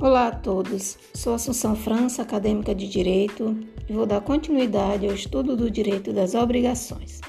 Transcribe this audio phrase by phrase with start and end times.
[0.00, 3.58] Olá a todos, sou Assunção França, acadêmica de Direito,
[3.88, 7.20] e vou dar continuidade ao estudo do direito das obrigações.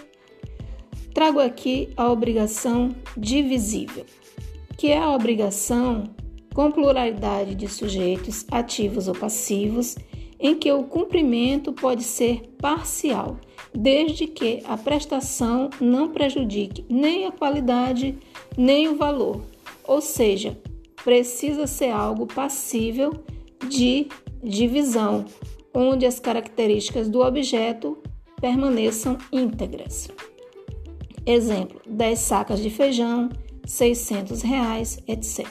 [1.11, 4.05] Trago aqui a obrigação divisível,
[4.77, 6.03] que é a obrigação
[6.53, 9.95] com pluralidade de sujeitos ativos ou passivos,
[10.39, 13.37] em que o cumprimento pode ser parcial,
[13.73, 18.15] desde que a prestação não prejudique nem a qualidade
[18.55, 19.41] nem o valor,
[19.83, 20.55] ou seja,
[21.03, 23.23] precisa ser algo passível
[23.67, 24.07] de
[24.43, 25.25] divisão,
[25.73, 27.97] onde as características do objeto
[28.39, 30.09] permaneçam íntegras.
[31.25, 33.29] Exemplo: 10 sacas de feijão,
[33.65, 35.45] 600 reais, etc.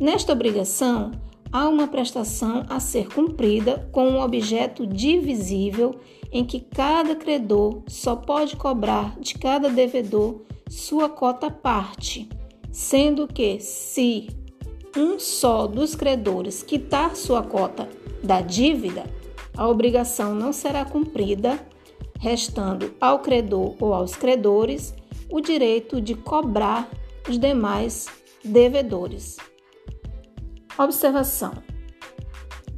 [0.00, 1.12] Nesta obrigação,
[1.52, 5.98] há uma prestação a ser cumprida com um objeto divisível
[6.32, 12.28] em que cada credor só pode cobrar de cada devedor sua cota parte,
[12.70, 14.28] sendo que, se
[14.96, 17.88] um só dos credores quitar sua cota
[18.22, 19.04] da dívida,
[19.56, 21.58] a obrigação não será cumprida,
[22.18, 24.94] restando ao credor ou aos credores
[25.30, 26.88] o direito de cobrar
[27.28, 28.06] os demais
[28.44, 29.36] devedores.
[30.78, 31.52] Observação: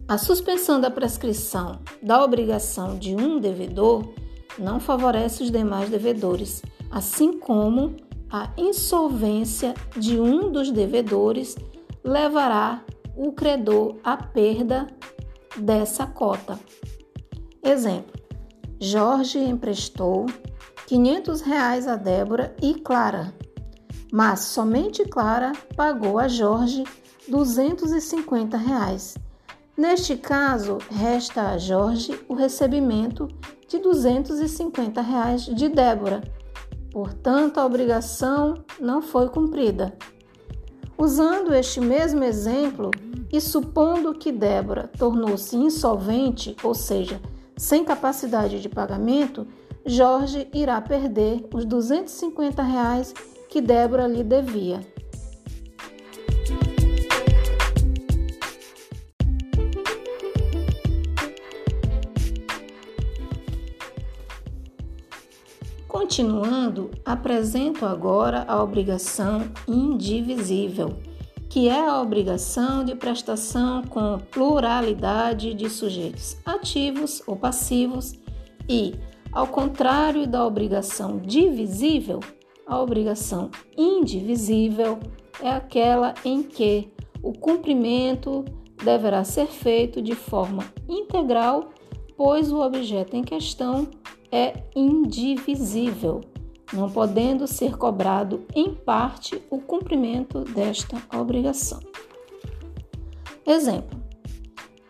[0.08, 4.12] a suspensão da prescrição da obrigação de um devedor
[4.58, 7.96] não favorece os demais devedores, assim como
[8.30, 11.56] a insolvência de um dos devedores
[12.04, 12.84] levará
[13.16, 14.86] o credor à perda
[15.56, 16.58] dessa cota.
[17.62, 18.20] Exemplo:
[18.80, 20.26] Jorge emprestou
[20.86, 23.32] 500 reais a Débora e Clara,
[24.12, 26.84] mas somente Clara pagou a Jorge
[27.28, 29.16] 250 reais.
[29.76, 33.28] Neste caso, resta a Jorge o recebimento
[33.66, 36.22] de 250 reais de Débora.
[36.90, 39.96] Portanto, a obrigação não foi cumprida.
[41.02, 42.92] Usando este mesmo exemplo
[43.32, 47.20] e supondo que Débora tornou-se insolvente, ou seja,
[47.56, 49.44] sem capacidade de pagamento,
[49.84, 53.12] Jorge irá perder os 250 reais
[53.48, 54.78] que Débora lhe devia.
[66.12, 70.98] Continuando, apresento agora a obrigação indivisível,
[71.48, 78.12] que é a obrigação de prestação com pluralidade de sujeitos ativos ou passivos
[78.68, 78.94] e,
[79.32, 82.20] ao contrário da obrigação divisível,
[82.66, 85.00] a obrigação indivisível
[85.42, 86.92] é aquela em que
[87.22, 88.44] o cumprimento
[88.84, 91.70] deverá ser feito de forma integral,
[92.24, 93.88] pois o objeto em questão
[94.30, 96.20] é indivisível,
[96.72, 101.80] não podendo ser cobrado em parte o cumprimento desta obrigação.
[103.44, 104.00] Exemplo: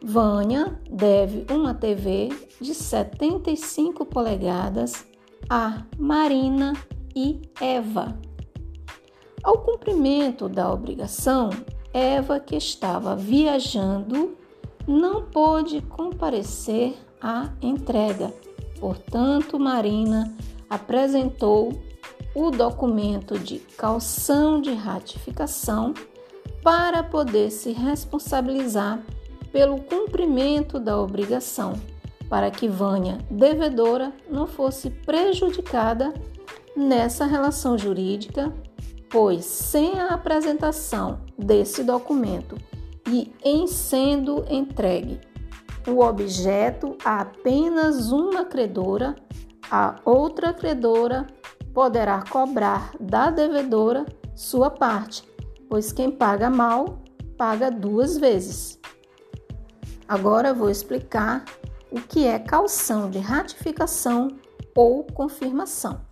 [0.05, 2.29] Vânia deve uma TV
[2.61, 5.07] de 75 polegadas
[5.49, 6.75] a Marina
[7.17, 8.15] e Eva.
[9.43, 11.49] Ao cumprimento da obrigação,
[11.95, 14.37] Eva, que estava viajando,
[14.87, 18.33] não pôde comparecer à entrega.
[18.81, 20.35] Portanto, Marina
[20.69, 21.73] apresentou
[22.35, 25.95] o documento de calção de ratificação
[26.63, 29.01] para poder se responsabilizar
[29.53, 31.75] pelo cumprimento da obrigação,
[32.29, 36.15] para que Vânia, devedora, não fosse prejudicada
[36.75, 38.53] nessa relação jurídica,
[39.11, 42.57] pois sem a apresentação desse documento
[43.07, 45.21] e em sendo entregue
[45.87, 49.17] o objeto a apenas uma credora,
[49.71, 51.27] a outra credora
[51.75, 55.25] poderá cobrar da devedora sua parte,
[55.69, 57.03] pois quem paga mal
[57.37, 58.79] paga duas vezes.
[60.07, 61.45] Agora vou explicar
[61.91, 64.29] o que é calção de ratificação
[64.77, 66.12] ou confirmação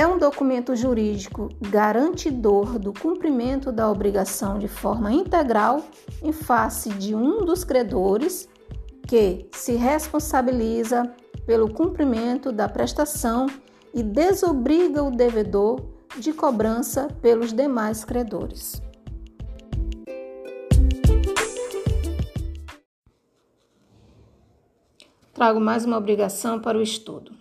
[0.00, 5.84] é um documento jurídico garantidor do cumprimento da obrigação de forma integral
[6.22, 8.48] em face de um dos credores
[9.06, 11.02] que se responsabiliza
[11.44, 13.46] pelo cumprimento da prestação
[13.92, 15.82] e desobriga o devedor
[16.18, 18.80] de cobrança pelos demais credores.
[25.34, 27.39] Trago mais uma obrigação para o estudo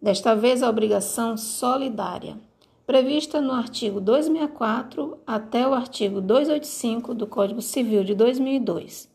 [0.00, 2.38] desta vez a obrigação solidária,
[2.86, 9.10] prevista no artigo 264 até o artigo 285 do Código Civil de 2002.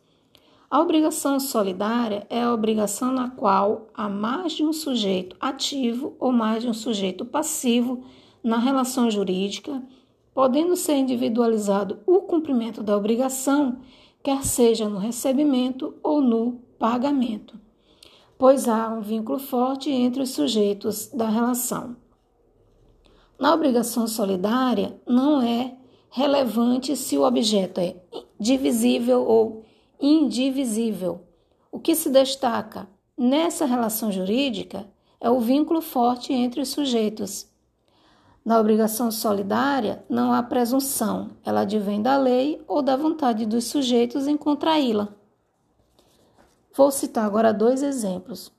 [0.70, 6.32] A obrigação solidária é a obrigação na qual há mais de um sujeito ativo ou
[6.32, 8.04] mais de um sujeito passivo
[8.44, 9.82] na relação jurídica
[10.34, 13.80] podendo ser individualizado o cumprimento da obrigação,
[14.24, 17.60] quer seja no recebimento ou no pagamento,
[18.38, 21.96] pois há um vínculo forte entre os sujeitos da relação.
[23.40, 25.76] Na obrigação solidária, não é
[26.10, 27.96] relevante se o objeto é
[28.40, 29.66] divisível ou
[30.00, 31.22] indivisível.
[31.72, 32.88] O que se destaca
[33.18, 34.86] nessa relação jurídica
[35.20, 37.48] é o vínculo forte entre os sujeitos.
[38.46, 44.28] Na obrigação solidária, não há presunção, ela advém da lei ou da vontade dos sujeitos
[44.28, 45.16] em contraí-la.
[46.75, 48.52] Vou citar agora dois exemplos.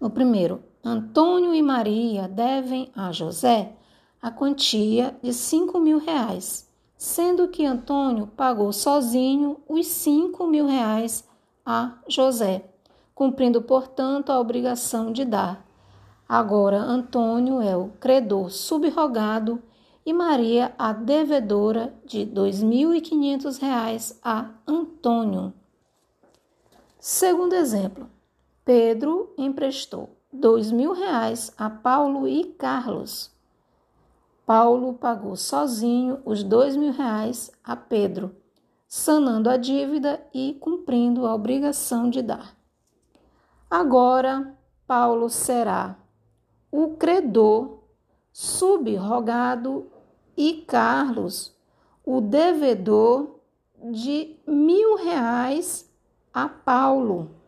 [0.00, 3.74] O primeiro, Antônio e Maria devem a José
[4.22, 6.66] a quantia de cinco mil reais,
[6.96, 11.28] sendo que Antônio pagou sozinho os cinco mil reais
[11.64, 12.64] a José,
[13.14, 15.62] cumprindo, portanto, a obrigação de dar.
[16.26, 19.62] Agora, Antônio é o credor subrogado
[20.06, 25.52] e Maria a devedora de R$ 2.500 a Antônio.
[27.08, 28.10] Segundo exemplo,
[28.64, 33.30] Pedro emprestou R$ 2.000 a Paulo e Carlos.
[34.44, 38.34] Paulo pagou sozinho os dois mil reais a Pedro,
[38.88, 42.56] sanando a dívida e cumprindo a obrigação de dar.
[43.70, 45.96] Agora, Paulo será
[46.72, 47.84] o credor
[48.32, 49.92] subrogado
[50.36, 51.56] e Carlos,
[52.04, 53.38] o devedor
[53.92, 55.86] de mil reais
[56.36, 57.45] a Paulo.